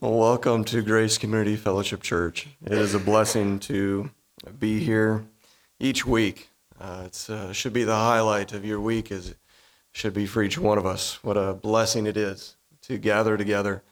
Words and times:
Well, 0.00 0.12
welcome 0.12 0.62
to 0.66 0.80
Grace 0.80 1.18
Community 1.18 1.56
Fellowship 1.56 2.04
Church. 2.04 2.46
It 2.64 2.70
is 2.70 2.94
a 2.94 3.00
blessing 3.00 3.58
to 3.58 4.10
be 4.56 4.78
here 4.78 5.26
each 5.80 6.06
week. 6.06 6.50
Uh, 6.80 7.06
it 7.06 7.26
uh, 7.28 7.52
should 7.52 7.72
be 7.72 7.82
the 7.82 7.96
highlight 7.96 8.52
of 8.52 8.64
your 8.64 8.78
week, 8.78 9.10
as 9.10 9.30
it 9.30 9.38
should 9.90 10.14
be 10.14 10.24
for 10.24 10.40
each 10.40 10.56
one 10.56 10.78
of 10.78 10.86
us. 10.86 11.18
What 11.24 11.36
a 11.36 11.52
blessing 11.52 12.06
it 12.06 12.16
is 12.16 12.54
to 12.82 12.96
gather 12.96 13.36
together, 13.36 13.82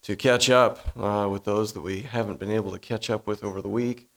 to 0.00 0.16
catch 0.16 0.48
up 0.48 0.96
uh, 0.98 1.28
with 1.30 1.44
those 1.44 1.74
that 1.74 1.82
we 1.82 2.00
haven't 2.00 2.40
been 2.40 2.50
able 2.50 2.72
to 2.72 2.78
catch 2.78 3.10
up 3.10 3.26
with 3.26 3.44
over 3.44 3.60
the 3.60 3.68
week, 3.68 4.08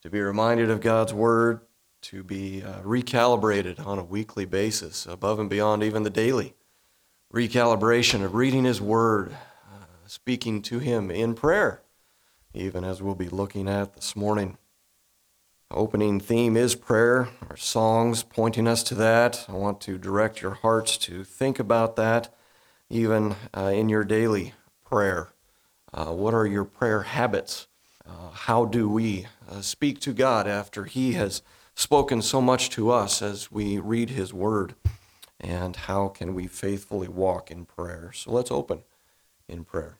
to 0.00 0.08
be 0.08 0.22
reminded 0.22 0.70
of 0.70 0.80
God's 0.80 1.12
Word, 1.12 1.60
to 2.04 2.22
be 2.22 2.62
uh, 2.62 2.80
recalibrated 2.80 3.86
on 3.86 3.98
a 3.98 4.04
weekly 4.04 4.46
basis, 4.46 5.04
above 5.04 5.40
and 5.40 5.50
beyond 5.50 5.82
even 5.82 6.04
the 6.04 6.08
daily 6.08 6.54
recalibration 7.30 8.24
of 8.24 8.34
reading 8.34 8.64
His 8.64 8.80
Word, 8.80 9.36
speaking 10.06 10.62
to 10.62 10.78
Him 10.78 11.10
in 11.10 11.34
prayer, 11.34 11.82
even 12.54 12.84
as 12.84 13.02
we'll 13.02 13.14
be 13.14 13.28
looking 13.28 13.68
at 13.68 13.94
this 13.94 14.16
morning. 14.16 14.58
Opening 15.70 16.20
theme 16.20 16.56
is 16.56 16.76
prayer, 16.76 17.28
our 17.50 17.56
songs 17.56 18.22
pointing 18.22 18.68
us 18.68 18.84
to 18.84 18.94
that. 18.94 19.44
I 19.48 19.52
want 19.52 19.80
to 19.82 19.98
direct 19.98 20.40
your 20.40 20.54
hearts 20.54 20.96
to 20.98 21.24
think 21.24 21.58
about 21.58 21.96
that, 21.96 22.32
even 22.88 23.34
uh, 23.56 23.72
in 23.74 23.88
your 23.88 24.04
daily 24.04 24.54
prayer. 24.84 25.28
Uh, 25.92 26.12
what 26.12 26.34
are 26.34 26.46
your 26.46 26.64
prayer 26.64 27.02
habits? 27.02 27.66
Uh, 28.08 28.30
how 28.30 28.64
do 28.64 28.88
we 28.88 29.26
uh, 29.50 29.60
speak 29.60 29.98
to 30.00 30.12
God 30.12 30.46
after 30.46 30.84
He 30.84 31.14
has 31.14 31.42
spoken 31.74 32.22
so 32.22 32.40
much 32.40 32.70
to 32.70 32.90
us 32.90 33.20
as 33.20 33.50
we 33.50 33.78
read 33.78 34.10
His 34.10 34.32
Word? 34.32 34.76
And 35.40 35.74
how 35.74 36.08
can 36.08 36.34
we 36.34 36.46
faithfully 36.46 37.08
walk 37.08 37.50
in 37.50 37.64
prayer? 37.64 38.12
So 38.14 38.30
let's 38.30 38.52
open 38.52 38.84
in 39.48 39.64
prayer. 39.64 39.98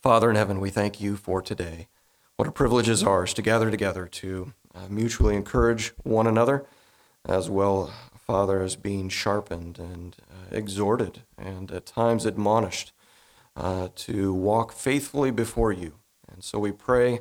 Father 0.00 0.30
in 0.30 0.36
heaven, 0.36 0.60
we 0.60 0.70
thank 0.70 1.00
you 1.00 1.16
for 1.16 1.42
today. 1.42 1.88
What 2.36 2.48
a 2.48 2.52
privilege 2.52 2.88
is 2.88 3.02
ours 3.02 3.34
to 3.34 3.42
gather 3.42 3.70
together 3.70 4.06
to 4.06 4.52
uh, 4.74 4.86
mutually 4.88 5.34
encourage 5.34 5.92
one 6.04 6.26
another, 6.26 6.66
as 7.24 7.50
well, 7.50 7.92
Father, 8.16 8.62
as 8.62 8.76
being 8.76 9.08
sharpened 9.08 9.78
and 9.78 10.16
uh, 10.30 10.56
exhorted 10.56 11.22
and 11.36 11.70
at 11.72 11.86
times 11.86 12.24
admonished 12.24 12.92
uh, 13.56 13.88
to 13.96 14.32
walk 14.32 14.72
faithfully 14.72 15.32
before 15.32 15.72
you. 15.72 15.94
And 16.30 16.44
so 16.44 16.58
we 16.58 16.70
pray 16.70 17.20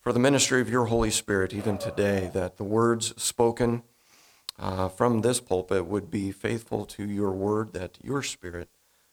for 0.00 0.12
the 0.12 0.18
ministry 0.18 0.60
of 0.60 0.68
your 0.68 0.86
Holy 0.86 1.10
Spirit 1.10 1.54
even 1.54 1.78
today, 1.78 2.30
that 2.34 2.56
the 2.56 2.64
words 2.64 3.14
spoken 3.20 3.82
uh, 4.58 4.88
from 4.88 5.22
this 5.22 5.40
pulpit 5.40 5.86
would 5.86 6.10
be 6.10 6.32
faithful 6.32 6.84
to 6.84 7.04
your 7.04 7.32
word, 7.32 7.72
that 7.72 7.96
your 8.02 8.22
Spirit 8.22 8.68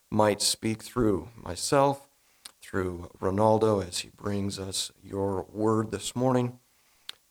might 0.10 0.42
speak 0.42 0.84
through 0.84 1.30
myself, 1.36 2.10
through 2.62 3.10
Ronaldo 3.20 3.86
as 3.86 4.00
he 4.00 4.10
brings 4.10 4.60
us 4.60 4.92
your 5.04 5.46
word 5.52 5.92
this 5.92 6.16
morning. 6.16 6.60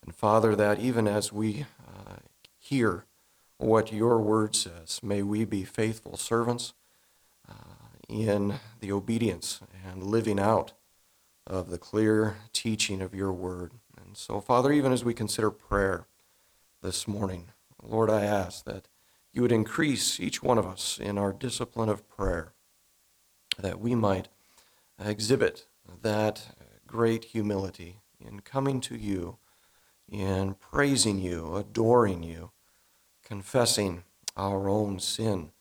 And 0.03 0.15
Father, 0.15 0.55
that 0.55 0.79
even 0.79 1.07
as 1.07 1.33
we 1.33 1.65
uh, 1.87 2.17
hear 2.57 3.05
what 3.57 3.91
your 3.91 4.19
word 4.19 4.55
says, 4.55 5.01
may 5.03 5.21
we 5.21 5.43
be 5.43 5.63
faithful 5.63 6.17
servants 6.17 6.73
uh, 7.49 7.53
in 8.07 8.55
the 8.79 8.91
obedience 8.91 9.59
and 9.85 10.03
living 10.03 10.39
out 10.39 10.73
of 11.45 11.69
the 11.69 11.77
clear 11.77 12.37
teaching 12.53 13.01
of 13.01 13.15
your 13.15 13.31
word. 13.31 13.71
And 14.03 14.15
so, 14.15 14.39
Father, 14.39 14.71
even 14.71 14.91
as 14.91 15.03
we 15.03 15.13
consider 15.13 15.49
prayer 15.49 16.05
this 16.81 17.07
morning, 17.07 17.49
Lord, 17.81 18.09
I 18.09 18.23
ask 18.23 18.65
that 18.65 18.87
you 19.33 19.41
would 19.41 19.51
increase 19.51 20.19
each 20.19 20.41
one 20.41 20.57
of 20.57 20.65
us 20.65 20.99
in 21.01 21.17
our 21.17 21.33
discipline 21.33 21.89
of 21.89 22.07
prayer, 22.07 22.53
that 23.57 23.79
we 23.79 23.95
might 23.95 24.27
exhibit 24.99 25.65
that 26.01 26.55
great 26.85 27.25
humility 27.25 28.01
in 28.19 28.39
coming 28.39 28.81
to 28.81 28.95
you, 28.95 29.37
in 30.09 30.55
praising 30.55 31.19
you, 31.19 31.55
adoring 31.55 32.23
you, 32.23 32.51
confessing 33.23 34.03
our 34.35 34.69
own 34.69 34.99
sin, 34.99 35.51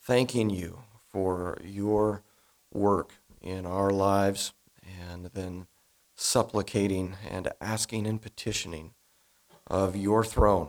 thanking 0.00 0.50
you 0.50 0.80
for 1.10 1.58
your 1.64 2.22
work 2.72 3.14
in 3.40 3.66
our 3.66 3.90
lives 3.90 4.52
and 5.02 5.26
then 5.34 5.66
supplicating 6.14 7.16
and 7.28 7.48
asking 7.60 8.06
and 8.06 8.22
petitioning 8.22 8.92
of 9.66 9.96
your 9.96 10.24
throne 10.24 10.68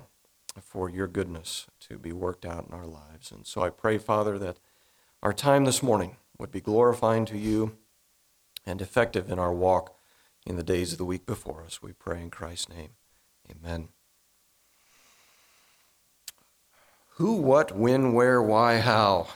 for 0.61 0.89
your 0.89 1.07
goodness 1.07 1.67
to 1.79 1.97
be 1.97 2.11
worked 2.11 2.45
out 2.45 2.65
in 2.67 2.73
our 2.73 2.87
lives. 2.87 3.31
And 3.31 3.45
so 3.45 3.61
I 3.61 3.69
pray, 3.69 3.97
Father, 3.97 4.37
that 4.39 4.57
our 5.21 5.33
time 5.33 5.65
this 5.65 5.83
morning 5.83 6.17
would 6.37 6.51
be 6.51 6.61
glorifying 6.61 7.25
to 7.25 7.37
you 7.37 7.77
and 8.65 8.81
effective 8.81 9.29
in 9.31 9.39
our 9.39 9.53
walk 9.53 9.97
in 10.45 10.55
the 10.55 10.63
days 10.63 10.91
of 10.91 10.97
the 10.97 11.05
week 11.05 11.25
before 11.25 11.63
us. 11.63 11.81
We 11.81 11.93
pray 11.93 12.21
in 12.21 12.29
Christ's 12.29 12.69
name. 12.69 12.91
Amen. 13.49 13.89
Who, 17.15 17.33
what, 17.33 17.75
when, 17.75 18.13
where, 18.13 18.41
why, 18.41 18.77
how? 18.77 19.27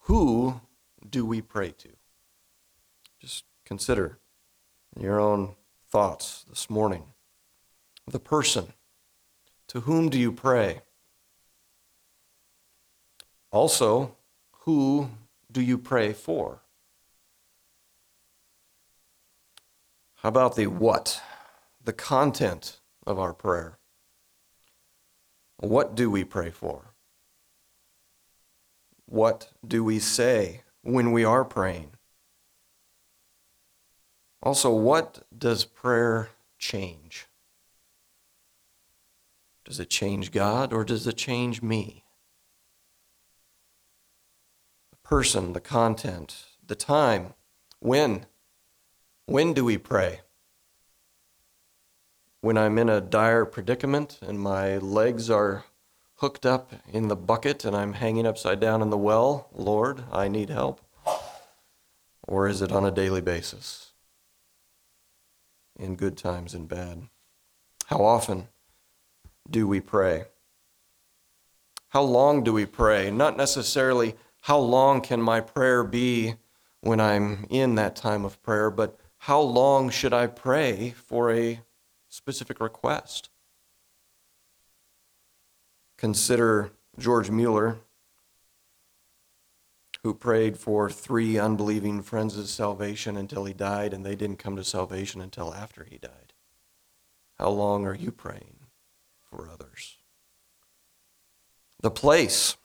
Who 0.00 0.62
do 1.08 1.26
we 1.26 1.42
pray 1.42 1.72
to? 1.72 1.90
Just 3.20 3.44
consider 3.66 4.18
your 4.98 5.20
own 5.20 5.56
thoughts 5.90 6.46
this 6.48 6.70
morning. 6.70 7.04
The 8.06 8.18
person. 8.18 8.72
To 9.68 9.80
whom 9.80 10.08
do 10.08 10.18
you 10.18 10.32
pray? 10.32 10.80
Also, 13.50 14.16
who 14.62 15.10
do 15.50 15.60
you 15.60 15.78
pray 15.78 16.12
for? 16.12 16.60
How 20.16 20.28
about 20.28 20.56
the 20.56 20.66
what? 20.66 21.22
The 21.82 21.92
content 21.92 22.80
of 23.06 23.18
our 23.18 23.32
prayer. 23.32 23.78
What 25.58 25.94
do 25.94 26.10
we 26.10 26.24
pray 26.24 26.50
for? 26.50 26.92
What 29.06 29.50
do 29.66 29.82
we 29.82 29.98
say 29.98 30.62
when 30.82 31.12
we 31.12 31.24
are 31.24 31.44
praying? 31.44 31.92
Also, 34.42 34.72
what 34.72 35.24
does 35.36 35.64
prayer 35.64 36.30
change? 36.58 37.26
Does 39.64 39.80
it 39.80 39.90
change 39.90 40.30
God 40.30 40.72
or 40.72 40.84
does 40.84 41.06
it 41.06 41.16
change 41.16 41.62
me? 41.62 42.04
The 44.90 44.97
person, 45.08 45.54
the 45.54 45.60
content, 45.60 46.44
the 46.66 46.74
time, 46.74 47.32
when? 47.80 48.26
When 49.24 49.54
do 49.54 49.64
we 49.64 49.78
pray? 49.78 50.20
When 52.42 52.58
I'm 52.58 52.76
in 52.76 52.90
a 52.90 53.00
dire 53.00 53.46
predicament 53.46 54.18
and 54.20 54.38
my 54.38 54.76
legs 54.76 55.30
are 55.30 55.64
hooked 56.16 56.44
up 56.44 56.74
in 56.92 57.08
the 57.08 57.16
bucket 57.16 57.64
and 57.64 57.74
I'm 57.74 57.94
hanging 57.94 58.26
upside 58.26 58.60
down 58.60 58.82
in 58.82 58.90
the 58.90 58.98
well, 58.98 59.48
Lord, 59.54 60.04
I 60.12 60.28
need 60.28 60.50
help? 60.50 60.82
Or 62.26 62.46
is 62.46 62.60
it 62.60 62.70
on 62.70 62.84
a 62.84 62.90
daily 62.90 63.22
basis? 63.22 63.92
In 65.76 65.96
good 65.96 66.18
times 66.18 66.52
and 66.52 66.68
bad? 66.68 67.08
How 67.86 68.04
often 68.04 68.48
do 69.48 69.66
we 69.66 69.80
pray? 69.80 70.24
How 71.88 72.02
long 72.02 72.44
do 72.44 72.52
we 72.52 72.66
pray? 72.66 73.10
Not 73.10 73.38
necessarily 73.38 74.14
how 74.48 74.58
long 74.58 75.02
can 75.02 75.20
my 75.20 75.42
prayer 75.42 75.84
be 75.84 76.34
when 76.80 76.98
I'm 77.00 77.46
in 77.50 77.74
that 77.74 77.94
time 77.94 78.24
of 78.24 78.42
prayer, 78.42 78.70
but 78.70 78.98
how 79.18 79.42
long 79.42 79.90
should 79.90 80.14
I 80.14 80.26
pray 80.26 80.94
for 80.96 81.30
a 81.30 81.60
specific 82.08 82.58
request? 82.58 83.28
Consider 85.98 86.70
George 86.98 87.30
Mueller, 87.30 87.76
who 90.02 90.14
prayed 90.14 90.56
for 90.56 90.88
three 90.88 91.38
unbelieving 91.38 92.00
friends' 92.00 92.50
salvation 92.50 93.18
until 93.18 93.44
he 93.44 93.52
died, 93.52 93.92
and 93.92 94.02
they 94.02 94.16
didn't 94.16 94.38
come 94.38 94.56
to 94.56 94.64
salvation 94.64 95.20
until 95.20 95.52
after 95.52 95.84
he 95.84 95.98
died. 95.98 96.32
How 97.38 97.50
long 97.50 97.86
are 97.86 97.94
you 97.94 98.10
praying? 98.10 98.54
for 99.30 99.50
others. 99.50 99.96
The 101.80 101.90
place. 101.90 102.56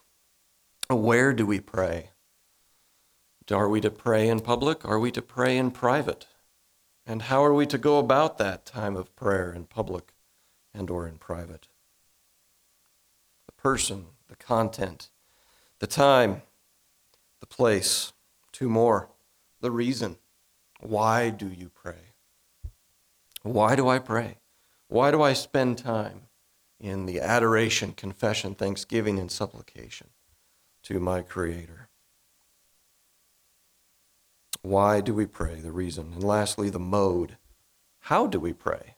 Where 0.90 1.32
do 1.32 1.46
we 1.46 1.60
pray? 1.60 2.10
Are 3.50 3.68
we 3.68 3.80
to 3.80 3.90
pray 3.90 4.28
in 4.28 4.40
public? 4.40 4.84
Are 4.84 4.98
we 4.98 5.10
to 5.12 5.22
pray 5.22 5.56
in 5.56 5.70
private? 5.70 6.26
And 7.06 7.22
how 7.22 7.42
are 7.42 7.54
we 7.54 7.66
to 7.66 7.78
go 7.78 7.98
about 7.98 8.36
that 8.38 8.66
time 8.66 8.94
of 8.96 9.14
prayer 9.16 9.50
in 9.52 9.64
public 9.64 10.12
and 10.74 10.90
or 10.90 11.06
in 11.06 11.16
private? 11.16 11.68
The 13.46 13.52
person, 13.52 14.06
the 14.28 14.36
content, 14.36 15.08
the 15.78 15.86
time, 15.86 16.42
the 17.40 17.46
place, 17.46 18.12
two 18.52 18.68
more, 18.68 19.08
the 19.60 19.70
reason. 19.70 20.16
Why 20.80 21.30
do 21.30 21.48
you 21.48 21.70
pray? 21.70 22.12
Why 23.42 23.74
do 23.74 23.88
I 23.88 23.98
pray? 23.98 24.36
Why 24.88 25.10
do 25.10 25.22
I 25.22 25.32
spend 25.32 25.78
time 25.78 26.22
in 26.78 27.06
the 27.06 27.20
adoration, 27.20 27.92
confession, 27.92 28.54
thanksgiving, 28.54 29.18
and 29.18 29.30
supplication 29.30 30.08
to 30.84 31.00
my 31.00 31.22
Creator. 31.22 31.88
why 34.64 35.02
do 35.02 35.12
we 35.12 35.26
pray? 35.26 35.56
The 35.56 35.72
reason. 35.72 36.14
And 36.14 36.24
lastly, 36.24 36.70
the 36.70 36.78
mode. 36.78 37.36
How 38.00 38.26
do 38.26 38.40
we 38.40 38.54
pray? 38.54 38.96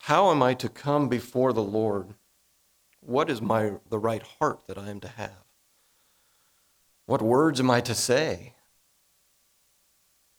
How 0.00 0.30
am 0.30 0.42
I 0.42 0.54
to 0.54 0.68
come 0.68 1.08
before 1.08 1.52
the 1.52 1.62
Lord? 1.62 2.14
What 3.00 3.30
is 3.30 3.40
my 3.40 3.74
the 3.88 3.98
right 3.98 4.22
heart 4.22 4.66
that 4.66 4.78
I 4.78 4.90
am 4.90 5.00
to 5.00 5.08
have? 5.08 5.44
What 7.06 7.22
words 7.22 7.60
am 7.60 7.70
I 7.70 7.80
to 7.82 7.94
say? 7.94 8.54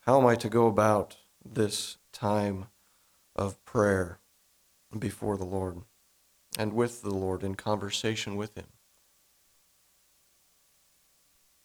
How 0.01 0.19
am 0.19 0.25
I 0.25 0.35
to 0.35 0.50
go 0.50 0.67
about 0.67 1.17
this 1.44 1.97
time 2.12 2.67
of 3.35 3.63
prayer 3.63 4.19
before 4.97 5.38
the 5.38 5.45
Lord 5.45 5.81
and 6.57 6.73
with 6.73 7.03
the 7.03 7.13
Lord 7.13 7.44
in 7.44 7.55
conversation 7.55 8.35
with 8.35 8.55
Him? 8.55 8.67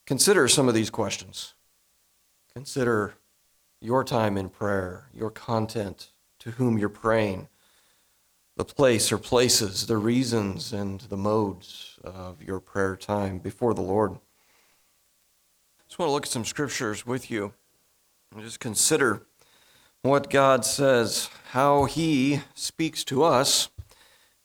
Consider 0.07 0.49
some 0.49 0.69
of 0.69 0.75
these 0.75 0.91
questions. 0.91 1.55
Consider 2.55 3.15
your 3.81 4.05
time 4.05 4.37
in 4.37 4.51
prayer, 4.51 5.09
your 5.15 5.31
content, 5.31 6.11
to 6.41 6.53
whom 6.53 6.77
you're 6.77 6.91
praying, 6.91 7.49
the 8.57 8.65
place 8.65 9.11
or 9.11 9.19
places, 9.19 9.87
the 9.87 9.97
reasons 9.97 10.73
and 10.73 11.01
the 11.01 11.17
modes 11.17 11.99
of 12.05 12.43
your 12.43 12.61
prayer 12.61 12.97
time 12.97 13.39
before 13.39 13.73
the 13.73 13.81
Lord. 13.81 14.13
I 14.13 14.19
just 15.89 15.99
want 15.99 16.09
to 16.09 16.13
look 16.13 16.27
at 16.27 16.33
some 16.33 16.45
scriptures 16.45 17.07
with 17.07 17.31
you 17.31 17.55
and 18.33 18.43
just 18.43 18.61
consider 18.61 19.27
what 20.03 20.29
God 20.29 20.67
says, 20.67 21.31
how 21.53 21.87
He 21.87 22.43
speaks 22.55 23.05
to 23.05 23.23
us, 23.23 23.71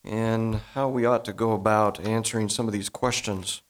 and 0.06 0.62
how 0.74 0.88
we 0.88 1.06
ought 1.06 1.26
to 1.26 1.34
go 1.34 1.52
about 1.52 2.00
answering 2.00 2.48
some 2.48 2.68
of 2.68 2.74
these 2.74 2.88
questions 2.88 3.62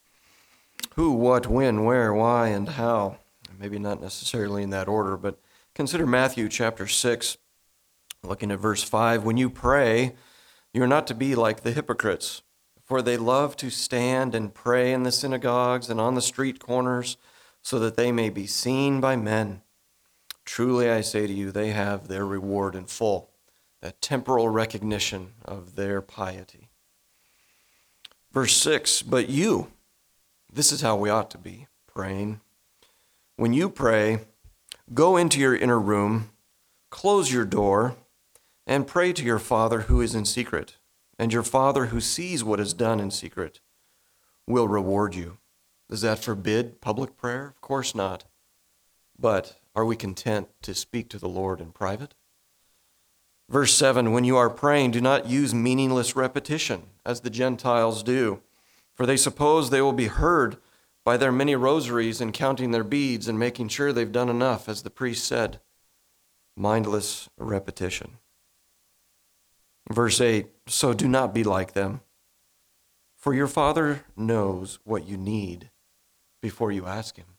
who, 0.99 1.13
what, 1.13 1.47
when, 1.47 1.85
where, 1.85 2.13
why, 2.13 2.49
and 2.49 2.67
how. 2.67 3.15
Maybe 3.57 3.79
not 3.79 4.01
necessarily 4.01 4.63
in 4.63 4.69
that 4.71 4.89
order, 4.89 5.15
but 5.15 5.39
consider 5.73 6.05
Matthew 6.05 6.49
chapter 6.49 6.87
6, 6.87 7.37
looking 8.21 8.51
at 8.51 8.59
verse 8.59 8.83
5. 8.83 9.23
When 9.23 9.37
you 9.37 9.49
pray, 9.49 10.17
you 10.73 10.83
are 10.83 10.87
not 10.87 11.07
to 11.07 11.13
be 11.13 11.35
like 11.35 11.61
the 11.61 11.71
hypocrites, 11.71 12.41
for 12.83 13.01
they 13.01 13.15
love 13.15 13.55
to 13.55 13.69
stand 13.69 14.35
and 14.35 14.53
pray 14.53 14.91
in 14.91 15.03
the 15.03 15.11
synagogues 15.13 15.89
and 15.89 16.01
on 16.01 16.15
the 16.15 16.21
street 16.21 16.59
corners, 16.59 17.15
so 17.61 17.79
that 17.79 17.95
they 17.95 18.11
may 18.11 18.29
be 18.29 18.45
seen 18.45 18.99
by 18.99 19.15
men. 19.15 19.61
Truly 20.43 20.89
I 20.89 20.99
say 20.99 21.27
to 21.27 21.33
you, 21.33 21.49
they 21.49 21.69
have 21.69 22.09
their 22.09 22.25
reward 22.25 22.75
in 22.75 22.87
full, 22.87 23.29
that 23.79 24.01
temporal 24.01 24.49
recognition 24.49 25.29
of 25.45 25.77
their 25.77 26.01
piety. 26.01 26.67
Verse 28.33 28.57
6 28.57 29.01
But 29.01 29.29
you, 29.29 29.71
this 30.51 30.71
is 30.71 30.81
how 30.81 30.95
we 30.95 31.09
ought 31.09 31.29
to 31.31 31.37
be 31.37 31.67
praying. 31.87 32.41
When 33.35 33.53
you 33.53 33.69
pray, 33.69 34.19
go 34.93 35.15
into 35.15 35.39
your 35.39 35.55
inner 35.55 35.79
room, 35.79 36.31
close 36.89 37.31
your 37.31 37.45
door, 37.45 37.95
and 38.65 38.87
pray 38.87 39.13
to 39.13 39.23
your 39.23 39.39
Father 39.39 39.81
who 39.81 40.01
is 40.01 40.15
in 40.15 40.25
secret, 40.25 40.77
and 41.17 41.31
your 41.31 41.43
Father 41.43 41.87
who 41.87 42.01
sees 42.01 42.43
what 42.43 42.59
is 42.59 42.73
done 42.73 42.99
in 42.99 43.11
secret 43.11 43.59
will 44.47 44.67
reward 44.67 45.15
you. 45.15 45.37
Does 45.89 46.01
that 46.01 46.19
forbid 46.19 46.81
public 46.81 47.17
prayer? 47.17 47.47
Of 47.47 47.61
course 47.61 47.95
not. 47.95 48.25
But 49.17 49.59
are 49.75 49.85
we 49.85 49.95
content 49.95 50.49
to 50.61 50.73
speak 50.73 51.09
to 51.09 51.19
the 51.19 51.29
Lord 51.29 51.61
in 51.61 51.71
private? 51.71 52.13
Verse 53.49 53.73
7 53.73 54.11
When 54.11 54.23
you 54.23 54.37
are 54.37 54.49
praying, 54.49 54.91
do 54.91 55.01
not 55.01 55.27
use 55.27 55.53
meaningless 55.53 56.15
repetition, 56.15 56.83
as 57.05 57.21
the 57.21 57.29
Gentiles 57.29 58.03
do, 58.03 58.41
for 58.99 59.05
they 59.05 59.15
suppose 59.15 59.69
they 59.69 59.81
will 59.81 59.93
be 59.93 60.07
heard 60.07 60.57
by 61.05 61.15
their 61.15 61.31
many 61.31 61.55
rosaries 61.55 62.19
and 62.19 62.33
counting 62.33 62.71
their 62.71 62.83
beads 62.83 63.29
and 63.29 63.39
making 63.39 63.69
sure 63.69 63.93
they've 63.93 64.11
done 64.11 64.27
enough, 64.27 64.67
as 64.67 64.81
the 64.81 64.89
priest 64.89 65.25
said. 65.25 65.61
Mindless 66.57 67.29
repetition. 67.37 68.17
Verse 69.89 70.19
8 70.19 70.47
So 70.67 70.91
do 70.91 71.07
not 71.07 71.33
be 71.33 71.45
like 71.45 71.71
them, 71.71 72.01
for 73.15 73.33
your 73.33 73.47
Father 73.47 74.03
knows 74.17 74.79
what 74.83 75.07
you 75.07 75.15
need 75.15 75.69
before 76.41 76.73
you 76.73 76.85
ask 76.85 77.15
Him. 77.15 77.37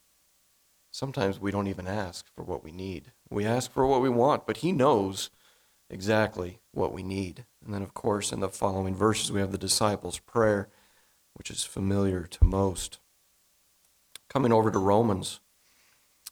Sometimes 0.91 1.39
we 1.39 1.51
don't 1.51 1.69
even 1.69 1.87
ask 1.87 2.25
for 2.35 2.43
what 2.43 2.65
we 2.65 2.73
need. 2.73 3.13
We 3.29 3.45
ask 3.45 3.71
for 3.71 3.87
what 3.87 4.01
we 4.01 4.09
want, 4.09 4.47
but 4.47 4.59
He 4.59 4.73
knows 4.73 5.29
exactly 5.91 6.61
what 6.73 6.95
we 6.95 7.03
need. 7.03 7.45
And 7.63 7.75
then, 7.75 7.83
of 7.83 7.93
course, 7.93 8.33
in 8.33 8.41
the 8.41 8.49
following 8.49 8.95
verses, 8.95 9.31
we 9.31 9.41
have 9.41 9.53
the 9.53 9.59
disciples' 9.59 10.21
prayer, 10.21 10.71
which 11.35 11.51
is 11.51 11.65
familiar 11.65 12.25
to 12.25 12.45
most. 12.45 12.99
Coming 14.29 14.53
over 14.53 14.71
to 14.71 14.79
Romans 14.79 15.41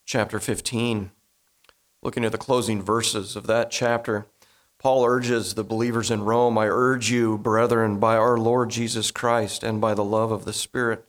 chapter 0.05 0.39
15, 0.41 1.11
looking 2.03 2.25
at 2.25 2.33
the 2.33 2.39
closing 2.39 2.83
verses 2.83 3.37
of 3.37 3.47
that 3.47 3.71
chapter. 3.71 4.27
Paul 4.79 5.05
urges 5.05 5.55
the 5.55 5.65
believers 5.65 6.11
in 6.11 6.23
Rome 6.23 6.57
I 6.57 6.69
urge 6.69 7.11
you, 7.11 7.37
brethren, 7.37 7.99
by 7.99 8.17
our 8.17 8.39
Lord 8.39 8.71
Jesus 8.71 9.11
Christ 9.11 9.63
and 9.63 9.81
by 9.81 9.95
the 9.95 10.05
love 10.05 10.31
of 10.31 10.45
the 10.45 10.53
Spirit, 10.53 11.05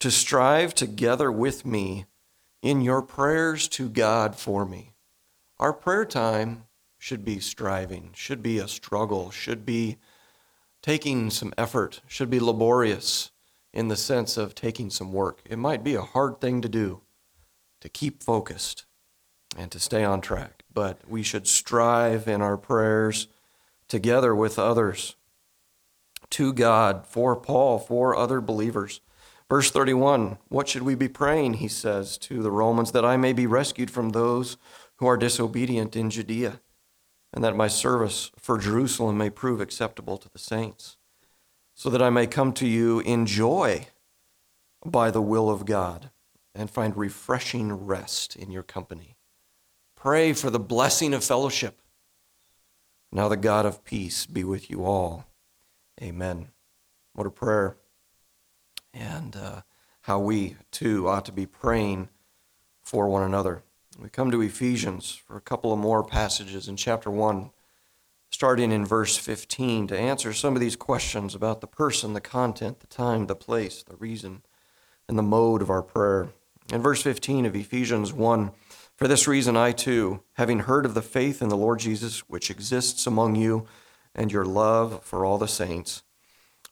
to 0.00 0.10
strive 0.10 0.74
together 0.74 1.32
with 1.32 1.64
me 1.64 2.04
in 2.62 2.80
your 2.80 3.02
prayers 3.02 3.66
to 3.68 3.88
God 3.88 4.36
for 4.36 4.64
me. 4.66 4.92
Our 5.58 5.72
prayer 5.72 6.04
time 6.04 6.64
should 6.98 7.24
be 7.24 7.40
striving, 7.40 8.10
should 8.14 8.42
be 8.42 8.58
a 8.58 8.68
struggle, 8.68 9.30
should 9.30 9.64
be 9.64 9.96
taking 10.82 11.30
some 11.30 11.54
effort, 11.56 12.02
should 12.06 12.30
be 12.30 12.40
laborious 12.40 13.30
in 13.74 13.88
the 13.88 13.96
sense 13.96 14.38
of 14.38 14.54
taking 14.54 14.88
some 14.88 15.12
work. 15.12 15.42
It 15.44 15.58
might 15.58 15.84
be 15.84 15.94
a 15.94 16.00
hard 16.00 16.40
thing 16.40 16.62
to 16.62 16.68
do 16.70 17.02
to 17.82 17.90
keep 17.90 18.22
focused 18.22 18.86
and 19.58 19.70
to 19.70 19.78
stay 19.78 20.02
on 20.02 20.22
track 20.22 20.64
but 20.74 21.08
we 21.08 21.22
should 21.22 21.46
strive 21.46 22.26
in 22.28 22.42
our 22.42 22.58
prayers 22.58 23.28
together 23.88 24.34
with 24.34 24.58
others 24.58 25.14
to 26.30 26.52
God, 26.52 27.06
for 27.06 27.36
Paul, 27.36 27.78
for 27.78 28.16
other 28.16 28.40
believers. 28.40 29.00
Verse 29.48 29.70
31 29.70 30.38
What 30.48 30.68
should 30.68 30.82
we 30.82 30.96
be 30.96 31.08
praying? 31.08 31.54
He 31.54 31.68
says 31.68 32.18
to 32.18 32.42
the 32.42 32.50
Romans, 32.50 32.92
that 32.92 33.04
I 33.04 33.16
may 33.16 33.32
be 33.32 33.46
rescued 33.46 33.90
from 33.90 34.10
those 34.10 34.56
who 34.96 35.06
are 35.06 35.16
disobedient 35.16 35.94
in 35.94 36.10
Judea, 36.10 36.60
and 37.32 37.44
that 37.44 37.56
my 37.56 37.68
service 37.68 38.32
for 38.36 38.58
Jerusalem 38.58 39.16
may 39.16 39.30
prove 39.30 39.60
acceptable 39.60 40.16
to 40.18 40.28
the 40.28 40.38
saints, 40.38 40.96
so 41.74 41.90
that 41.90 42.02
I 42.02 42.10
may 42.10 42.26
come 42.26 42.52
to 42.54 42.66
you 42.66 43.00
in 43.00 43.26
joy 43.26 43.88
by 44.84 45.10
the 45.10 45.22
will 45.22 45.50
of 45.50 45.66
God 45.66 46.10
and 46.54 46.70
find 46.70 46.96
refreshing 46.96 47.72
rest 47.72 48.36
in 48.36 48.50
your 48.50 48.62
company. 48.62 49.16
Pray 49.96 50.32
for 50.32 50.50
the 50.50 50.60
blessing 50.60 51.12
of 51.12 51.24
fellowship. 51.24 51.80
Now 53.10 53.28
the 53.28 53.36
God 53.36 53.66
of 53.66 53.84
peace 53.84 54.26
be 54.26 54.44
with 54.44 54.70
you 54.70 54.84
all. 54.84 55.26
Amen. 56.02 56.48
What 57.14 57.26
a 57.26 57.30
prayer. 57.30 57.76
And 58.92 59.34
uh, 59.34 59.62
how 60.02 60.18
we 60.18 60.56
too 60.70 61.08
ought 61.08 61.24
to 61.24 61.32
be 61.32 61.46
praying 61.46 62.08
for 62.82 63.08
one 63.08 63.22
another. 63.22 63.62
We 63.98 64.08
come 64.08 64.30
to 64.30 64.42
Ephesians 64.42 65.14
for 65.14 65.36
a 65.36 65.40
couple 65.40 65.72
of 65.72 65.78
more 65.78 66.04
passages 66.04 66.68
in 66.68 66.76
chapter 66.76 67.10
1, 67.10 67.50
starting 68.34 68.72
in 68.72 68.84
verse 68.84 69.16
15, 69.16 69.86
to 69.86 69.96
answer 69.96 70.32
some 70.32 70.56
of 70.56 70.60
these 70.60 70.74
questions 70.74 71.36
about 71.36 71.60
the 71.60 71.68
person, 71.68 72.14
the 72.14 72.20
content, 72.20 72.80
the 72.80 72.86
time, 72.88 73.28
the 73.28 73.36
place, 73.36 73.84
the 73.84 73.94
reason, 73.94 74.42
and 75.08 75.16
the 75.16 75.22
mode 75.22 75.62
of 75.62 75.70
our 75.70 75.84
prayer. 75.84 76.30
In 76.72 76.82
verse 76.82 77.00
15 77.00 77.46
of 77.46 77.54
Ephesians 77.54 78.12
1, 78.12 78.50
for 78.96 79.06
this 79.06 79.28
reason, 79.28 79.56
I 79.56 79.70
too, 79.70 80.20
having 80.32 80.58
heard 80.58 80.84
of 80.84 80.94
the 80.94 81.00
faith 81.00 81.40
in 81.40 81.48
the 81.48 81.56
Lord 81.56 81.78
Jesus 81.78 82.28
which 82.28 82.50
exists 82.50 83.06
among 83.06 83.36
you, 83.36 83.68
and 84.16 84.32
your 84.32 84.44
love 84.44 85.04
for 85.04 85.24
all 85.24 85.38
the 85.38 85.46
saints, 85.46 86.02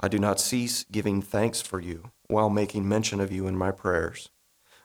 I 0.00 0.08
do 0.08 0.18
not 0.18 0.40
cease 0.40 0.84
giving 0.90 1.22
thanks 1.22 1.60
for 1.60 1.78
you 1.78 2.10
while 2.26 2.50
making 2.50 2.88
mention 2.88 3.20
of 3.20 3.30
you 3.30 3.46
in 3.46 3.56
my 3.56 3.70
prayers, 3.70 4.30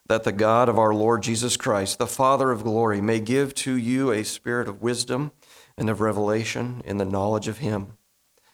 that 0.05 0.25
the 0.25 0.31
God 0.31 0.69
of 0.69 0.77
our 0.77 0.93
Lord 0.93 1.23
Jesus 1.23 1.57
Christ, 1.57 1.97
the 1.97 2.05
Father 2.05 2.51
of 2.51 2.63
glory, 2.63 3.01
may 3.01 3.19
give 3.19 3.55
to 3.55 3.75
you 3.75 4.11
a 4.11 4.23
spirit 4.23 4.67
of 4.67 4.83
wisdom 4.83 5.31
and 5.77 5.89
of 5.89 6.01
revelation 6.01 6.81
in 6.85 6.97
the 6.97 7.05
knowledge 7.05 7.47
of 7.47 7.59
him. 7.59 7.97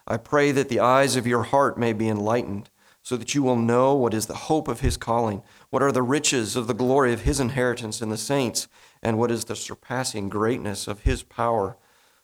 I 0.05 0.17
pray 0.17 0.51
that 0.51 0.69
the 0.69 0.79
eyes 0.79 1.15
of 1.15 1.25
your 1.25 1.43
heart 1.43 1.77
may 1.77 1.93
be 1.93 2.09
enlightened 2.09 2.69
so 3.01 3.17
that 3.17 3.35
you 3.35 3.43
will 3.43 3.57
know 3.57 3.93
what 3.93 4.13
is 4.13 4.27
the 4.27 4.33
hope 4.33 4.67
of 4.67 4.79
his 4.79 4.97
calling, 4.97 5.43
what 5.69 5.83
are 5.83 5.91
the 5.91 6.01
riches 6.01 6.55
of 6.55 6.67
the 6.67 6.73
glory 6.73 7.13
of 7.13 7.21
his 7.21 7.39
inheritance 7.39 8.01
in 8.01 8.09
the 8.09 8.17
saints, 8.17 8.67
and 9.01 9.17
what 9.17 9.31
is 9.31 9.45
the 9.45 9.55
surpassing 9.55 10.29
greatness 10.29 10.87
of 10.87 11.01
his 11.01 11.21
power 11.21 11.77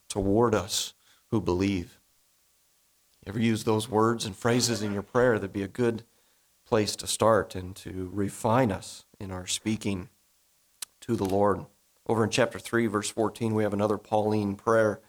toward 0.08 0.56
us 0.56 0.94
who 1.32 1.41
believe. 1.41 2.00
Ever 3.27 3.39
use 3.39 3.63
those 3.63 3.89
words 3.89 4.25
and 4.25 4.36
phrases 4.36 4.82
in 4.82 4.94
your 4.94 5.03
prayer? 5.03 5.38
That'd 5.38 5.53
be 5.53 5.63
a 5.63 5.68
good 5.68 6.03
place 6.65 6.96
to 6.96 7.08
start 7.08 7.56
and 7.56 7.75
to 7.75 8.10
refine 8.13 8.72
us 8.72 9.06
in 9.20 9.32
our 9.32 9.48
speaking 9.48 10.10
to 11.01 11.15
the 11.15 11.25
Lord. 11.25 11.65
Over 12.10 12.24
in 12.24 12.32
chapter 12.32 12.58
3, 12.58 12.88
verse 12.88 13.12
14, 13.12 13.54
we 13.54 13.62
have 13.62 13.72
another 13.72 14.00
Pauline 14.00 14.56
prayer. 14.56 15.00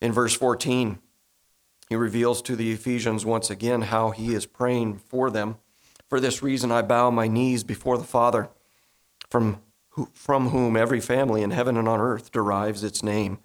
In 0.00 0.10
verse 0.10 0.34
14, 0.34 0.98
he 1.90 1.96
reveals 1.96 2.40
to 2.40 2.56
the 2.56 2.72
Ephesians 2.72 3.26
once 3.26 3.50
again 3.50 3.82
how 3.82 4.10
he 4.10 4.32
is 4.32 4.46
praying 4.46 5.00
for 5.00 5.30
them. 5.30 5.56
For 6.08 6.18
this 6.18 6.42
reason, 6.42 6.72
I 6.72 6.80
bow 6.80 7.10
my 7.10 7.28
knees 7.28 7.62
before 7.62 7.98
the 7.98 8.04
Father, 8.04 8.48
from 9.28 9.60
who, 9.90 10.08
from 10.14 10.48
whom 10.48 10.78
every 10.78 11.00
family 11.00 11.42
in 11.42 11.50
heaven 11.50 11.76
and 11.76 11.86
on 11.86 12.00
earth 12.00 12.32
derives 12.32 12.82
its 12.82 13.02
name, 13.02 13.38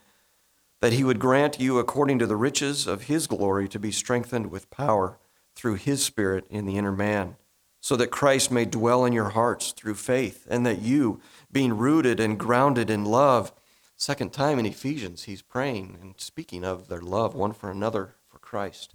that 0.80 0.94
he 0.94 1.04
would 1.04 1.20
grant 1.20 1.60
you, 1.60 1.80
according 1.80 2.18
to 2.20 2.28
the 2.28 2.38
riches 2.38 2.88
of 2.88 3.04
his 3.04 3.28
glory, 3.28 3.68
to 3.68 3.78
be 3.78 3.92
strengthened 3.92 4.50
with 4.50 4.72
power 4.72 5.20
through 5.54 5.76
his 5.76 6.02
Spirit 6.02 6.46
in 6.50 6.66
the 6.66 6.78
inner 6.78 6.94
man, 6.94 7.36
so 7.82 7.98
that 7.98 8.08
Christ 8.08 8.52
may 8.52 8.64
dwell 8.64 9.04
in 9.04 9.12
your 9.12 9.30
hearts 9.32 9.74
through 9.74 9.96
faith, 9.96 10.48
and 10.50 10.66
that 10.66 10.82
you, 10.82 11.20
being 11.56 11.78
rooted 11.78 12.20
and 12.20 12.38
grounded 12.38 12.90
in 12.90 13.06
love, 13.06 13.54
second 13.96 14.34
time 14.34 14.60
in 14.60 14.66
Ephesians, 14.66 15.24
he's 15.24 15.42
praying 15.42 15.98
and 16.02 16.14
speaking 16.18 16.66
of 16.66 16.90
their 16.90 17.00
love 17.00 17.34
one 17.34 17.54
for 17.54 17.72
another 17.72 18.14
for 18.28 18.40
Christ. 18.40 18.94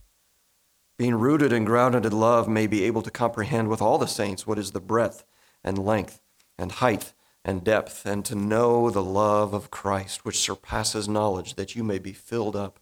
Being 0.99 1.15
rooted 1.15 1.55
and 1.55 1.65
grounded 1.65 2.05
in 2.05 2.13
love 2.13 2.49
may 2.49 2.67
be 2.67 2.85
able 2.85 3.01
to 3.01 3.11
comprehend 3.11 3.69
with 3.69 3.81
all 3.81 3.97
the 3.97 4.07
saints 4.07 4.47
what 4.47 4.59
is 4.59 4.73
the 4.73 4.81
breadth 4.81 5.25
and 5.65 5.79
length 5.79 6.21
and 6.59 6.71
height 6.71 7.15
and 7.47 7.65
depth, 7.65 8.05
and 8.05 8.27
to 8.27 8.35
know 8.35 8.91
the 8.91 9.03
love 9.03 9.55
of 9.55 9.71
Christ, 9.71 10.27
which 10.27 10.39
surpasses 10.39 11.09
knowledge, 11.09 11.55
that 11.55 11.75
you 11.75 11.83
may 11.83 11.99
be 11.99 12.13
filled 12.13 12.55
up 12.55 12.79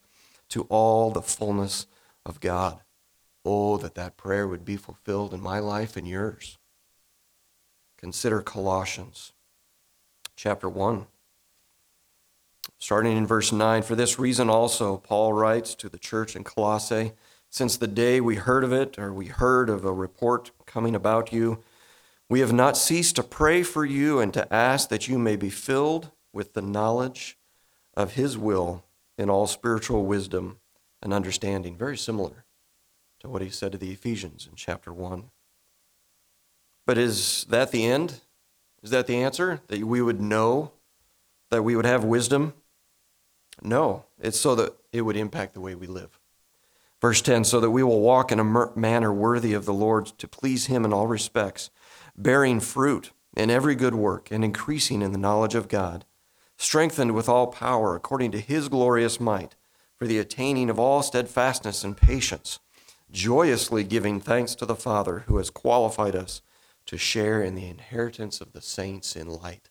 to 0.48 0.62
all 0.62 1.12
the 1.12 1.22
fullness 1.22 1.86
of 2.26 2.40
God. 2.40 2.80
Oh, 3.44 3.76
that 3.76 3.94
that 3.94 4.16
prayer 4.16 4.48
would 4.48 4.64
be 4.64 4.76
fulfilled 4.76 5.32
in 5.32 5.40
my 5.40 5.60
life 5.60 5.96
and 5.96 6.08
yours. 6.08 6.58
Consider 7.96 8.42
Colossians 8.42 9.34
chapter 10.38 10.68
1. 10.68 11.04
Starting 12.78 13.16
in 13.16 13.26
verse 13.26 13.50
9, 13.50 13.82
for 13.82 13.96
this 13.96 14.20
reason 14.20 14.48
also, 14.48 14.96
Paul 14.96 15.32
writes 15.32 15.74
to 15.74 15.88
the 15.88 15.98
church 15.98 16.36
in 16.36 16.44
Colossae, 16.44 17.12
since 17.50 17.76
the 17.76 17.88
day 17.88 18.20
we 18.20 18.36
heard 18.36 18.62
of 18.62 18.72
it, 18.72 19.00
or 19.00 19.12
we 19.12 19.26
heard 19.26 19.68
of 19.68 19.84
a 19.84 19.92
report 19.92 20.52
coming 20.64 20.94
about 20.94 21.32
you, 21.32 21.64
we 22.28 22.38
have 22.38 22.52
not 22.52 22.76
ceased 22.76 23.16
to 23.16 23.24
pray 23.24 23.64
for 23.64 23.84
you 23.84 24.20
and 24.20 24.32
to 24.32 24.54
ask 24.54 24.90
that 24.90 25.08
you 25.08 25.18
may 25.18 25.34
be 25.34 25.50
filled 25.50 26.12
with 26.32 26.52
the 26.52 26.62
knowledge 26.62 27.36
of 27.94 28.12
His 28.12 28.38
will 28.38 28.84
in 29.16 29.28
all 29.28 29.48
spiritual 29.48 30.06
wisdom 30.06 30.60
and 31.02 31.12
understanding. 31.12 31.76
Very 31.76 31.96
similar 31.96 32.44
to 33.18 33.28
what 33.28 33.42
he 33.42 33.50
said 33.50 33.72
to 33.72 33.78
the 33.78 33.90
Ephesians 33.90 34.46
in 34.48 34.54
chapter 34.54 34.92
1. 34.92 35.30
But 36.86 36.96
is 36.96 37.44
that 37.48 37.72
the 37.72 37.84
end? 37.86 38.20
Is 38.82 38.90
that 38.90 39.06
the 39.06 39.16
answer? 39.16 39.60
That 39.68 39.80
we 39.80 40.00
would 40.00 40.20
know, 40.20 40.72
that 41.50 41.62
we 41.62 41.76
would 41.76 41.86
have 41.86 42.04
wisdom? 42.04 42.54
No, 43.62 44.04
it's 44.20 44.38
so 44.38 44.54
that 44.54 44.74
it 44.92 45.02
would 45.02 45.16
impact 45.16 45.54
the 45.54 45.60
way 45.60 45.74
we 45.74 45.86
live. 45.86 46.18
Verse 47.00 47.22
10 47.22 47.44
so 47.44 47.60
that 47.60 47.70
we 47.70 47.82
will 47.82 48.00
walk 48.00 48.32
in 48.32 48.40
a 48.40 48.76
manner 48.76 49.12
worthy 49.12 49.52
of 49.54 49.64
the 49.64 49.72
Lord 49.72 50.06
to 50.18 50.28
please 50.28 50.66
Him 50.66 50.84
in 50.84 50.92
all 50.92 51.06
respects 51.06 51.70
bearing 52.18 52.58
fruit 52.58 53.12
in 53.36 53.50
every 53.50 53.76
good 53.76 53.94
work 53.94 54.30
and 54.30 54.44
increasing 54.44 55.00
in 55.00 55.12
the 55.12 55.18
knowledge 55.18 55.54
of 55.54 55.68
God, 55.68 56.04
strengthened 56.56 57.14
with 57.14 57.28
all 57.28 57.46
power 57.46 57.94
according 57.94 58.32
to 58.32 58.40
his 58.40 58.68
glorious 58.68 59.20
might, 59.20 59.54
for 59.94 60.06
the 60.06 60.18
attaining 60.18 60.68
of 60.68 60.78
all 60.78 61.02
steadfastness 61.02 61.84
and 61.84 61.96
patience, 61.96 62.58
joyously 63.10 63.84
giving 63.84 64.20
thanks 64.20 64.54
to 64.56 64.66
the 64.66 64.74
Father 64.74 65.20
who 65.26 65.36
has 65.38 65.50
qualified 65.50 66.16
us 66.16 66.42
to 66.88 66.96
share 66.96 67.42
in 67.42 67.54
the 67.54 67.68
inheritance 67.68 68.40
of 68.40 68.52
the 68.52 68.62
saints 68.62 69.14
in 69.14 69.28
light. 69.28 69.68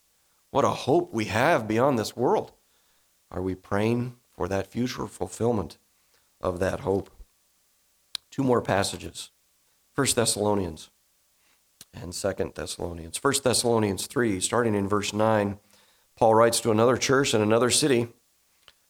What 0.51 0.63
a 0.63 0.69
hope 0.69 1.11
we 1.11 1.25
have 1.25 1.67
beyond 1.67 1.97
this 1.97 2.15
world. 2.15 2.51
Are 3.31 3.41
we 3.41 3.55
praying 3.55 4.17
for 4.31 4.47
that 4.47 4.67
future 4.71 5.07
fulfillment 5.07 5.79
of 6.39 6.59
that 6.59 6.81
hope? 6.81 7.09
Two 8.29 8.43
more 8.43 8.61
passages. 8.61 9.31
1 9.95 10.07
Thessalonians 10.15 10.91
and 11.91 12.13
Second 12.13 12.53
Thessalonians. 12.53 13.17
First 13.17 13.43
Thessalonians 13.43 14.05
3, 14.05 14.39
starting 14.39 14.75
in 14.75 14.87
verse 14.87 15.11
9, 15.11 15.57
Paul 16.15 16.35
writes 16.35 16.59
to 16.61 16.71
another 16.71 16.97
church 16.97 17.33
in 17.33 17.41
another 17.41 17.71
city, 17.71 18.09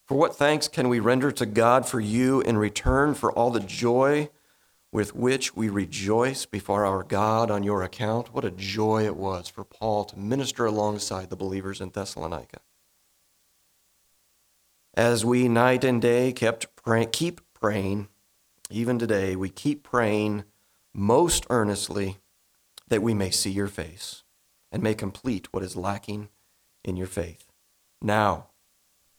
For 0.06 0.18
what 0.18 0.36
thanks 0.36 0.68
can 0.68 0.90
we 0.90 1.00
render 1.00 1.32
to 1.32 1.46
God 1.46 1.88
for 1.88 1.98
you 1.98 2.42
in 2.42 2.58
return 2.58 3.14
for 3.14 3.32
all 3.32 3.50
the 3.50 3.60
joy 3.60 4.28
with 4.90 5.14
which 5.14 5.54
we 5.54 5.68
rejoice 5.68 6.46
before 6.46 6.84
our 6.84 7.02
God 7.02 7.50
on 7.50 7.62
your 7.62 7.82
account? 7.82 8.32
What 8.32 8.44
a 8.44 8.50
joy 8.50 9.04
it 9.04 9.16
was 9.16 9.48
for 9.48 9.64
Paul 9.64 10.04
to 10.06 10.18
minister 10.18 10.66
alongside 10.66 11.30
the 11.30 11.36
believers 11.36 11.80
in 11.80 11.90
Thessalonica. 11.90 12.60
As 14.94 15.24
we 15.24 15.48
night 15.48 15.84
and 15.84 16.02
day 16.02 16.32
kept 16.32 16.74
pray, 16.76 17.06
keep 17.06 17.40
praying, 17.54 18.08
even 18.70 18.98
today, 18.98 19.36
we 19.36 19.48
keep 19.48 19.82
praying 19.82 20.44
most 20.92 21.46
earnestly 21.50 22.18
that 22.88 23.02
we 23.02 23.14
may 23.14 23.30
see 23.30 23.50
your 23.50 23.68
face 23.68 24.24
and 24.72 24.82
may 24.82 24.94
complete 24.94 25.52
what 25.52 25.62
is 25.62 25.76
lacking 25.76 26.28
in 26.84 26.96
your 26.96 27.06
faith. 27.06 27.46
Now, 28.02 28.48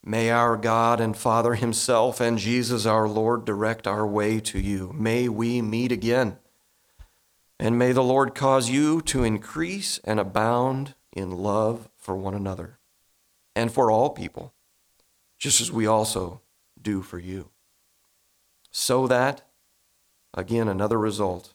may 0.04 0.30
our 0.30 0.58
God 0.58 1.00
and 1.00 1.16
Father 1.16 1.56
Himself 1.56 2.20
and 2.20 2.38
Jesus 2.38 2.86
our 2.86 3.08
Lord 3.08 3.46
direct 3.46 3.88
our 3.88 4.06
way 4.08 4.40
to 4.42 4.60
you. 4.60 4.92
May 4.94 5.30
we 5.30 5.62
meet 5.62 5.92
again. 5.92 6.38
And 7.60 7.78
may 7.78 7.92
the 7.92 8.04
Lord 8.04 8.36
cause 8.36 8.70
you 8.70 9.02
to 9.02 9.24
increase 9.24 10.00
and 10.04 10.20
abound 10.20 10.96
in 11.12 11.32
love 11.32 11.90
for 11.98 12.16
one 12.16 12.34
another 12.34 12.80
and 13.56 13.72
for 13.72 13.92
all 13.92 14.12
people, 14.12 14.54
just 15.38 15.60
as 15.60 15.72
we 15.72 15.86
also 15.86 16.42
do 16.82 17.02
for 17.02 17.20
you. 17.20 17.50
So 18.72 19.08
that, 19.08 19.42
again, 20.34 20.68
another 20.68 20.98
result 20.98 21.54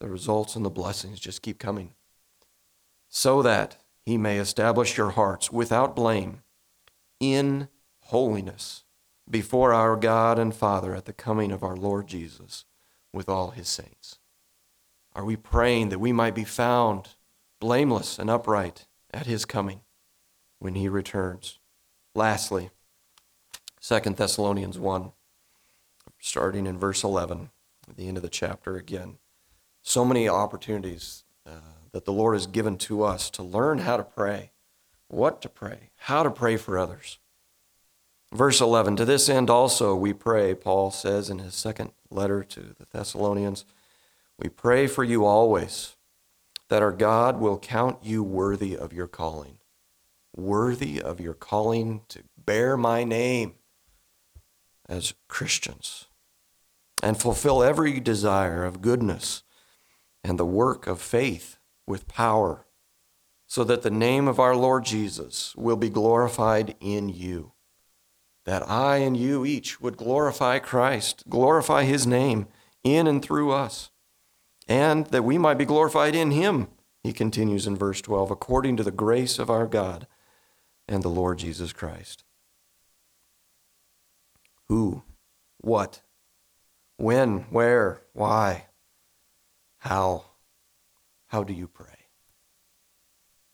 the 0.00 0.08
results 0.08 0.56
and 0.56 0.64
the 0.64 0.70
blessings 0.70 1.20
just 1.20 1.42
keep 1.42 1.58
coming. 1.58 1.92
So 3.08 3.42
that 3.42 3.76
he 4.04 4.16
may 4.16 4.38
establish 4.38 4.96
your 4.96 5.10
hearts 5.10 5.52
without 5.52 5.94
blame 5.94 6.42
in 7.20 7.68
holiness 8.00 8.84
before 9.28 9.72
our 9.72 9.96
God 9.96 10.38
and 10.38 10.54
Father 10.54 10.94
at 10.94 11.04
the 11.04 11.12
coming 11.12 11.52
of 11.52 11.62
our 11.62 11.76
Lord 11.76 12.06
Jesus 12.08 12.64
with 13.12 13.28
all 13.28 13.50
his 13.50 13.68
saints. 13.68 14.18
Are 15.14 15.24
we 15.24 15.36
praying 15.36 15.90
that 15.90 16.00
we 16.00 16.12
might 16.12 16.34
be 16.34 16.44
found 16.44 17.10
blameless 17.60 18.18
and 18.18 18.28
upright 18.30 18.86
at 19.12 19.26
his 19.26 19.44
coming 19.44 19.82
when 20.58 20.74
he 20.74 20.88
returns? 20.88 21.58
Lastly, 22.14 22.70
2 23.80 24.00
Thessalonians 24.00 24.78
1, 24.78 25.12
starting 26.18 26.66
in 26.66 26.78
verse 26.78 27.04
11, 27.04 27.50
at 27.88 27.96
the 27.96 28.08
end 28.08 28.16
of 28.16 28.22
the 28.22 28.28
chapter 28.28 28.76
again 28.76 29.18
so 29.82 30.04
many 30.04 30.28
opportunities 30.28 31.24
uh, 31.46 31.50
that 31.92 32.04
the 32.04 32.12
Lord 32.12 32.34
has 32.34 32.46
given 32.46 32.76
to 32.78 33.02
us 33.02 33.30
to 33.30 33.42
learn 33.42 33.78
how 33.78 33.96
to 33.96 34.02
pray, 34.02 34.52
what 35.10 35.42
to 35.42 35.48
pray, 35.48 35.90
how 35.96 36.22
to 36.22 36.30
pray 36.30 36.56
for 36.56 36.78
others. 36.78 37.18
Verse 38.32 38.60
11 38.60 38.96
To 38.96 39.04
this 39.04 39.28
end 39.28 39.50
also 39.50 39.94
we 39.94 40.12
pray, 40.12 40.54
Paul 40.54 40.90
says 40.90 41.28
in 41.28 41.40
his 41.40 41.54
second 41.54 41.92
letter 42.10 42.44
to 42.44 42.60
the 42.60 42.86
Thessalonians, 42.92 43.64
we 44.38 44.48
pray 44.48 44.86
for 44.86 45.04
you 45.04 45.24
always 45.24 45.96
that 46.68 46.82
our 46.82 46.92
God 46.92 47.40
will 47.40 47.58
count 47.58 47.98
you 48.02 48.22
worthy 48.22 48.76
of 48.76 48.92
your 48.92 49.08
calling, 49.08 49.58
worthy 50.34 51.02
of 51.02 51.20
your 51.20 51.34
calling 51.34 52.02
to 52.08 52.22
bear 52.38 52.76
my 52.76 53.02
name 53.02 53.54
as 54.88 55.14
Christians, 55.28 56.06
and 57.02 57.20
fulfill 57.20 57.62
every 57.62 57.98
desire 57.98 58.64
of 58.64 58.80
goodness 58.80 59.42
and 60.22 60.38
the 60.38 60.46
work 60.46 60.86
of 60.86 61.00
faith 61.00 61.58
with 61.86 62.06
power, 62.06 62.66
so 63.50 63.64
that 63.64 63.82
the 63.82 63.90
name 63.90 64.28
of 64.28 64.38
our 64.38 64.54
Lord 64.54 64.84
Jesus 64.84 65.56
will 65.56 65.74
be 65.74 65.90
glorified 65.90 66.76
in 66.78 67.08
you. 67.08 67.50
That 68.44 68.62
I 68.70 68.98
and 68.98 69.16
you 69.16 69.44
each 69.44 69.80
would 69.80 69.96
glorify 69.96 70.60
Christ, 70.60 71.24
glorify 71.28 71.82
his 71.82 72.06
name 72.06 72.46
in 72.84 73.08
and 73.08 73.20
through 73.20 73.50
us, 73.50 73.90
and 74.68 75.06
that 75.08 75.24
we 75.24 75.36
might 75.36 75.58
be 75.58 75.64
glorified 75.64 76.14
in 76.14 76.30
him, 76.30 76.68
he 77.02 77.12
continues 77.12 77.66
in 77.66 77.76
verse 77.76 78.00
12, 78.00 78.30
according 78.30 78.76
to 78.76 78.84
the 78.84 78.92
grace 78.92 79.40
of 79.40 79.50
our 79.50 79.66
God 79.66 80.06
and 80.86 81.02
the 81.02 81.08
Lord 81.08 81.40
Jesus 81.40 81.72
Christ. 81.72 82.22
Who, 84.68 85.02
what, 85.58 86.02
when, 86.98 87.46
where, 87.50 88.02
why? 88.12 88.66
How? 89.78 90.26
How 91.26 91.42
do 91.42 91.52
you 91.52 91.66
pray? 91.66 91.99